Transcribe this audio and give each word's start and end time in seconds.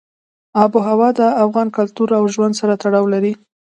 آب 0.63 0.71
وهوا 0.77 1.09
د 1.19 1.21
افغان 1.43 1.67
کلتور 1.77 2.09
او 2.17 2.23
ژوند 2.33 2.53
سره 2.61 2.73
تړاو 2.83 3.05
لري. 3.13 3.33